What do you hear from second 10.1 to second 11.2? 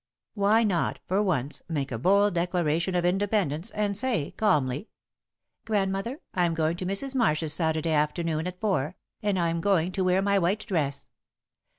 my white dress."